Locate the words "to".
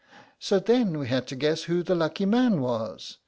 1.27-1.35